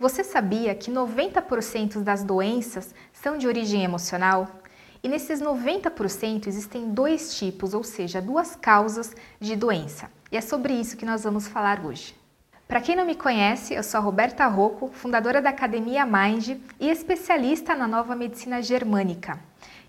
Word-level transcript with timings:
Você 0.00 0.24
sabia 0.24 0.74
que 0.74 0.90
90% 0.90 2.02
das 2.02 2.24
doenças 2.24 2.94
são 3.12 3.36
de 3.36 3.46
origem 3.46 3.84
emocional? 3.84 4.48
E 5.02 5.08
nesses 5.10 5.42
90% 5.42 6.46
existem 6.46 6.88
dois 6.88 7.34
tipos, 7.34 7.74
ou 7.74 7.84
seja, 7.84 8.18
duas 8.22 8.56
causas 8.56 9.14
de 9.38 9.54
doença. 9.54 10.10
E 10.32 10.38
é 10.38 10.40
sobre 10.40 10.72
isso 10.72 10.96
que 10.96 11.04
nós 11.04 11.24
vamos 11.24 11.46
falar 11.46 11.84
hoje. 11.84 12.16
Para 12.66 12.80
quem 12.80 12.96
não 12.96 13.04
me 13.04 13.14
conhece, 13.14 13.74
eu 13.74 13.82
sou 13.82 13.98
a 13.98 14.02
Roberta 14.02 14.46
Rocco, 14.46 14.88
fundadora 14.90 15.42
da 15.42 15.50
Academia 15.50 16.06
Mind 16.06 16.56
e 16.80 16.88
especialista 16.88 17.74
na 17.74 17.86
nova 17.86 18.16
medicina 18.16 18.62
germânica. 18.62 19.38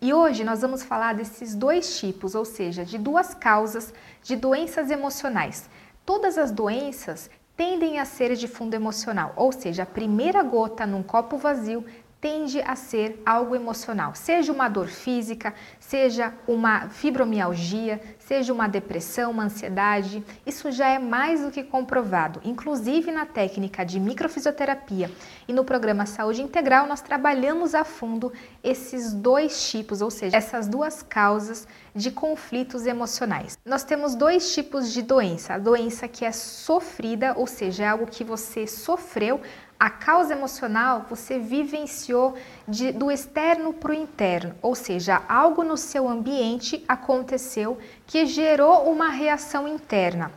E 0.00 0.14
hoje 0.14 0.44
nós 0.44 0.60
vamos 0.60 0.84
falar 0.84 1.16
desses 1.16 1.52
dois 1.52 1.98
tipos, 1.98 2.36
ou 2.36 2.44
seja, 2.44 2.84
de 2.84 2.96
duas 2.96 3.34
causas 3.34 3.92
de 4.22 4.36
doenças 4.36 4.88
emocionais. 4.88 5.68
Todas 6.04 6.38
as 6.38 6.52
doenças 6.52 7.28
tendem 7.56 7.98
a 7.98 8.04
ser 8.04 8.34
de 8.36 8.46
fundo 8.46 8.74
emocional, 8.74 9.32
ou 9.34 9.50
seja, 9.50 9.84
a 9.84 9.86
primeira 9.86 10.42
gota 10.42 10.86
num 10.86 11.02
copo 11.02 11.38
vazio 11.38 11.84
tende 12.26 12.60
a 12.60 12.74
ser 12.74 13.22
algo 13.24 13.54
emocional, 13.54 14.12
seja 14.16 14.52
uma 14.52 14.68
dor 14.68 14.88
física, 14.88 15.54
seja 15.78 16.34
uma 16.48 16.88
fibromialgia, 16.88 18.00
seja 18.18 18.52
uma 18.52 18.66
depressão, 18.66 19.30
uma 19.30 19.44
ansiedade, 19.44 20.24
isso 20.44 20.72
já 20.72 20.88
é 20.88 20.98
mais 20.98 21.42
do 21.42 21.52
que 21.52 21.62
comprovado. 21.62 22.40
Inclusive 22.42 23.12
na 23.12 23.24
técnica 23.24 23.86
de 23.86 24.00
microfisioterapia 24.00 25.08
e 25.46 25.52
no 25.52 25.64
programa 25.64 26.04
Saúde 26.04 26.42
Integral, 26.42 26.88
nós 26.88 27.00
trabalhamos 27.00 27.76
a 27.76 27.84
fundo 27.84 28.32
esses 28.60 29.12
dois 29.12 29.70
tipos, 29.70 30.02
ou 30.02 30.10
seja, 30.10 30.36
essas 30.36 30.66
duas 30.66 31.04
causas 31.04 31.68
de 31.94 32.10
conflitos 32.10 32.86
emocionais. 32.86 33.56
Nós 33.64 33.84
temos 33.84 34.16
dois 34.16 34.52
tipos 34.52 34.92
de 34.92 35.00
doença: 35.00 35.54
a 35.54 35.58
doença 35.58 36.08
que 36.08 36.24
é 36.24 36.32
sofrida, 36.32 37.34
ou 37.36 37.46
seja, 37.46 37.84
é 37.84 37.88
algo 37.88 38.06
que 38.06 38.24
você 38.24 38.66
sofreu 38.66 39.40
a 39.78 39.90
causa 39.90 40.32
emocional 40.32 41.06
você 41.08 41.38
vivenciou 41.38 42.34
de, 42.66 42.92
do 42.92 43.10
externo 43.10 43.72
para 43.72 43.92
o 43.92 43.94
interno, 43.94 44.54
ou 44.62 44.74
seja, 44.74 45.22
algo 45.28 45.62
no 45.62 45.76
seu 45.76 46.08
ambiente 46.08 46.84
aconteceu 46.88 47.78
que 48.06 48.24
gerou 48.26 48.90
uma 48.90 49.08
reação 49.08 49.68
interna. 49.68 50.32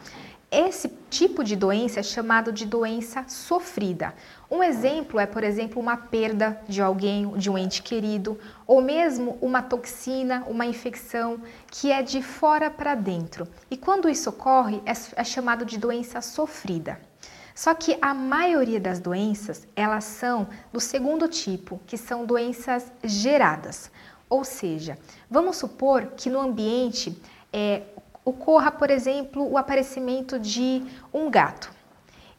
Esse 0.51 0.89
tipo 1.11 1.43
de 1.43 1.55
doença 1.55 1.99
é 1.99 2.03
chamado 2.03 2.51
de 2.51 2.65
doença 2.65 3.23
sofrida. 3.27 4.15
Um 4.49 4.63
exemplo 4.63 5.19
é, 5.19 5.27
por 5.27 5.43
exemplo, 5.43 5.79
uma 5.79 5.95
perda 5.95 6.59
de 6.67 6.81
alguém, 6.81 7.31
de 7.37 7.51
um 7.51 7.57
ente 7.57 7.83
querido, 7.83 8.37
ou 8.65 8.81
mesmo 8.81 9.37
uma 9.41 9.61
toxina, 9.61 10.43
uma 10.47 10.65
infecção 10.65 11.39
que 11.67 11.91
é 11.91 12.01
de 12.01 12.23
fora 12.23 12.69
para 12.71 12.95
dentro. 12.95 13.47
E 13.69 13.77
quando 13.77 14.09
isso 14.09 14.31
ocorre, 14.31 14.81
é, 14.87 15.21
é 15.21 15.23
chamado 15.23 15.63
de 15.63 15.77
doença 15.77 16.19
sofrida. 16.19 16.99
Só 17.59 17.73
que 17.73 17.97
a 18.01 18.13
maioria 18.13 18.79
das 18.79 19.01
doenças, 19.01 19.67
elas 19.75 20.05
são 20.05 20.47
do 20.71 20.79
segundo 20.79 21.27
tipo, 21.27 21.77
que 21.85 21.97
são 21.97 22.25
doenças 22.25 22.89
geradas. 23.03 23.91
Ou 24.29 24.45
seja, 24.45 24.97
vamos 25.29 25.57
supor 25.57 26.13
que 26.15 26.29
no 26.29 26.39
ambiente 26.39 27.21
é, 27.51 27.81
ocorra, 28.23 28.71
por 28.71 28.89
exemplo, 28.89 29.45
o 29.45 29.57
aparecimento 29.57 30.39
de 30.39 30.81
um 31.13 31.29
gato. 31.29 31.69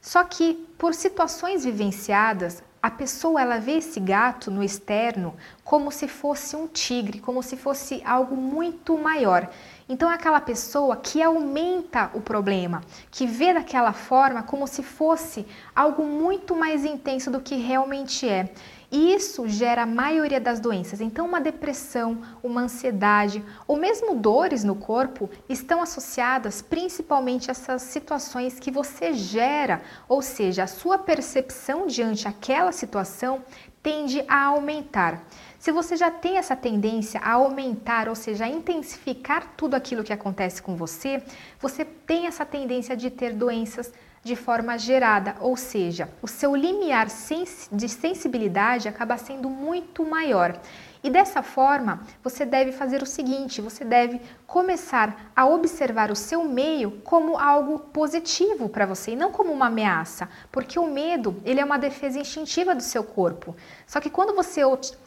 Só 0.00 0.24
que 0.24 0.54
por 0.78 0.94
situações 0.94 1.66
vivenciadas, 1.66 2.62
a 2.82 2.90
pessoa 2.90 3.40
ela 3.40 3.58
vê 3.58 3.72
esse 3.72 4.00
gato 4.00 4.50
no 4.50 4.62
externo 4.62 5.34
como 5.62 5.90
se 5.90 6.08
fosse 6.08 6.56
um 6.56 6.66
tigre, 6.66 7.20
como 7.20 7.42
se 7.42 7.56
fosse 7.56 8.02
algo 8.04 8.34
muito 8.34 8.96
maior. 8.96 9.50
Então 9.88 10.10
é 10.10 10.14
aquela 10.14 10.40
pessoa 10.40 10.96
que 10.96 11.22
aumenta 11.22 12.10
o 12.14 12.20
problema, 12.20 12.80
que 13.10 13.26
vê 13.26 13.52
daquela 13.52 13.92
forma 13.92 14.42
como 14.42 14.66
se 14.66 14.82
fosse 14.82 15.46
algo 15.74 16.04
muito 16.04 16.56
mais 16.56 16.84
intenso 16.84 17.30
do 17.30 17.40
que 17.40 17.56
realmente 17.56 18.28
é. 18.28 18.50
Isso 18.90 19.46
gera 19.46 19.82
a 19.82 19.86
maioria 19.86 20.40
das 20.40 20.58
doenças. 20.58 21.00
Então, 21.00 21.24
uma 21.24 21.40
depressão, 21.40 22.22
uma 22.42 22.62
ansiedade 22.62 23.44
ou 23.66 23.76
mesmo 23.76 24.16
dores 24.16 24.64
no 24.64 24.74
corpo 24.74 25.30
estão 25.48 25.80
associadas 25.80 26.60
principalmente 26.60 27.50
a 27.50 27.52
essas 27.52 27.82
situações 27.82 28.58
que 28.58 28.70
você 28.70 29.12
gera, 29.12 29.80
ou 30.08 30.20
seja, 30.20 30.64
a 30.64 30.66
sua 30.66 30.98
percepção 30.98 31.86
diante 31.86 32.26
aquela 32.26 32.72
situação 32.72 33.44
tende 33.80 34.24
a 34.26 34.46
aumentar. 34.46 35.24
Se 35.58 35.70
você 35.70 35.96
já 35.96 36.10
tem 36.10 36.36
essa 36.36 36.56
tendência 36.56 37.20
a 37.20 37.32
aumentar, 37.32 38.08
ou 38.08 38.14
seja, 38.14 38.44
a 38.44 38.48
intensificar 38.48 39.52
tudo 39.56 39.74
aquilo 39.74 40.02
que 40.02 40.12
acontece 40.12 40.60
com 40.60 40.74
você, 40.74 41.22
você 41.60 41.84
tem 41.84 42.26
essa 42.26 42.44
tendência 42.44 42.96
de 42.96 43.08
ter 43.08 43.34
doenças 43.34 43.92
de 44.22 44.36
forma 44.36 44.76
gerada, 44.78 45.36
ou 45.40 45.56
seja, 45.56 46.08
o 46.20 46.28
seu 46.28 46.54
limiar 46.54 47.06
de 47.72 47.88
sensibilidade 47.88 48.88
acaba 48.88 49.16
sendo 49.16 49.48
muito 49.48 50.04
maior. 50.04 50.60
E 51.02 51.08
dessa 51.08 51.42
forma, 51.42 52.02
você 52.22 52.44
deve 52.44 52.72
fazer 52.72 53.02
o 53.02 53.06
seguinte: 53.06 53.62
você 53.62 53.84
deve 53.84 54.20
começar 54.46 55.32
a 55.34 55.46
observar 55.46 56.10
o 56.10 56.16
seu 56.16 56.44
meio 56.44 57.00
como 57.02 57.38
algo 57.38 57.78
positivo 57.78 58.68
para 58.68 58.84
você 58.84 59.12
e 59.12 59.16
não 59.16 59.32
como 59.32 59.50
uma 59.50 59.68
ameaça, 59.68 60.28
porque 60.52 60.78
o 60.78 60.86
medo 60.86 61.40
ele 61.42 61.60
é 61.60 61.64
uma 61.64 61.78
defesa 61.78 62.18
instintiva 62.18 62.74
do 62.74 62.82
seu 62.82 63.02
corpo. 63.02 63.56
Só 63.86 63.98
que 63.98 64.10
quando 64.10 64.34
você 64.34 64.60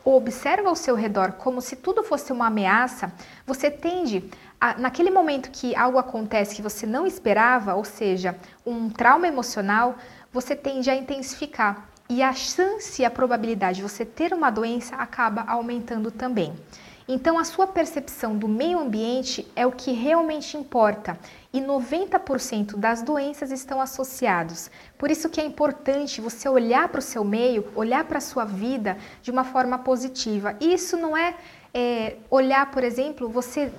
observa 0.03 0.69
ao 0.69 0.75
seu 0.75 0.95
redor 0.95 1.33
como 1.33 1.61
se 1.61 1.75
tudo 1.75 2.03
fosse 2.03 2.31
uma 2.33 2.47
ameaça, 2.47 3.13
você 3.45 3.69
tende 3.69 4.31
naquele 4.77 5.11
momento 5.11 5.51
que 5.51 5.75
algo 5.75 5.97
acontece 5.97 6.55
que 6.55 6.61
você 6.61 6.85
não 6.85 7.05
esperava, 7.05 7.75
ou 7.75 7.83
seja, 7.83 8.35
um 8.65 8.89
trauma 8.89 9.27
emocional, 9.27 9.95
você 10.31 10.55
tende 10.55 10.89
a 10.89 10.95
intensificar 10.95 11.89
e 12.09 12.21
a 12.21 12.33
chance 12.33 13.01
e 13.01 13.05
a 13.05 13.11
probabilidade 13.11 13.77
de 13.77 13.83
você 13.83 14.05
ter 14.05 14.33
uma 14.33 14.49
doença 14.49 14.95
acaba 14.95 15.43
aumentando 15.47 16.11
também. 16.11 16.53
Então, 17.07 17.37
a 17.37 17.43
sua 17.43 17.67
percepção 17.67 18.37
do 18.37 18.47
meio 18.47 18.79
ambiente 18.79 19.45
é 19.55 19.67
o 19.67 19.71
que 19.71 19.91
realmente 19.91 20.55
importa 20.55 21.19
e 21.51 21.59
90% 21.59 22.77
das 22.77 23.01
doenças 23.01 23.51
estão 23.51 23.81
associados. 23.81 24.71
Por 24.97 25.11
isso 25.11 25.29
que 25.29 25.41
é 25.41 25.45
importante 25.45 26.21
você 26.21 26.47
olhar 26.47 26.87
para 26.87 26.99
o 26.99 27.01
seu 27.01 27.25
meio, 27.25 27.67
olhar 27.75 28.05
para 28.05 28.19
a 28.19 28.21
sua 28.21 28.45
vida 28.45 28.97
de 29.21 29.31
uma 29.31 29.43
forma 29.43 29.77
positiva. 29.79 30.55
Isso 30.61 30.95
não 30.95 31.15
é, 31.15 31.35
é 31.73 32.15
olhar, 32.29 32.71
por 32.71 32.83
exemplo, 32.83 33.27
você 33.27 33.71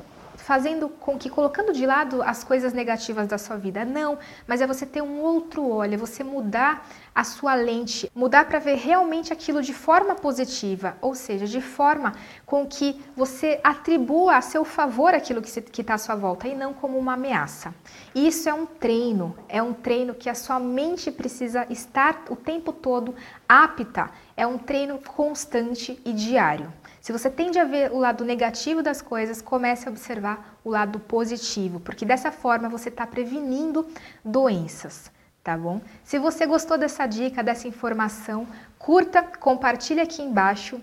fazendo 0.44 0.90
com 0.90 1.16
que, 1.16 1.30
colocando 1.30 1.72
de 1.72 1.86
lado 1.86 2.22
as 2.22 2.44
coisas 2.44 2.74
negativas 2.74 3.26
da 3.26 3.38
sua 3.38 3.56
vida. 3.56 3.82
Não, 3.82 4.18
mas 4.46 4.60
é 4.60 4.66
você 4.66 4.84
ter 4.84 5.00
um 5.00 5.18
outro 5.20 5.66
olho, 5.66 5.94
é 5.94 5.96
você 5.96 6.22
mudar 6.22 6.86
a 7.14 7.24
sua 7.24 7.54
lente, 7.54 8.12
mudar 8.14 8.44
para 8.44 8.58
ver 8.58 8.76
realmente 8.76 9.32
aquilo 9.32 9.62
de 9.62 9.72
forma 9.72 10.14
positiva, 10.14 10.98
ou 11.00 11.14
seja, 11.14 11.46
de 11.46 11.62
forma 11.62 12.12
com 12.44 12.66
que 12.66 13.00
você 13.16 13.58
atribua 13.64 14.36
a 14.36 14.42
seu 14.42 14.66
favor 14.66 15.14
aquilo 15.14 15.40
que 15.40 15.80
está 15.80 15.94
à 15.94 15.98
sua 15.98 16.14
volta 16.14 16.46
e 16.46 16.54
não 16.54 16.74
como 16.74 16.98
uma 16.98 17.14
ameaça. 17.14 17.74
E 18.14 18.26
isso 18.28 18.46
é 18.46 18.52
um 18.52 18.66
treino, 18.66 19.34
é 19.48 19.62
um 19.62 19.72
treino 19.72 20.12
que 20.14 20.28
a 20.28 20.34
sua 20.34 20.60
mente 20.60 21.10
precisa 21.10 21.66
estar 21.70 22.24
o 22.28 22.36
tempo 22.36 22.70
todo 22.70 23.14
apta, 23.48 24.10
é 24.36 24.46
um 24.46 24.58
treino 24.58 24.98
constante 24.98 25.98
e 26.04 26.12
diário. 26.12 26.70
Se 27.04 27.12
você 27.12 27.28
tende 27.28 27.58
a 27.58 27.64
ver 27.64 27.92
o 27.92 27.98
lado 27.98 28.24
negativo 28.24 28.82
das 28.82 29.02
coisas, 29.02 29.42
comece 29.42 29.86
a 29.86 29.90
observar 29.90 30.33
o 30.64 30.70
lado 30.70 30.98
positivo, 30.98 31.80
porque 31.80 32.04
dessa 32.04 32.30
forma 32.30 32.68
você 32.68 32.88
está 32.88 33.06
prevenindo 33.06 33.86
doenças, 34.24 35.10
tá 35.42 35.56
bom? 35.56 35.80
Se 36.02 36.18
você 36.18 36.46
gostou 36.46 36.78
dessa 36.78 37.06
dica, 37.06 37.42
dessa 37.42 37.68
informação, 37.68 38.46
curta, 38.78 39.22
compartilhe 39.22 40.00
aqui 40.00 40.22
embaixo 40.22 40.80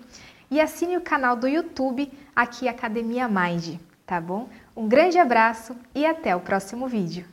e 0.49 0.59
assine 0.59 0.97
o 0.97 1.01
canal 1.01 1.35
do 1.35 1.47
YouTube 1.47 2.11
aqui 2.35 2.67
Academia 2.67 3.27
Mind, 3.27 3.79
tá 4.05 4.19
bom? 4.19 4.49
Um 4.75 4.87
grande 4.87 5.17
abraço 5.17 5.75
e 5.95 6.05
até 6.05 6.35
o 6.35 6.41
próximo 6.41 6.87
vídeo. 6.87 7.30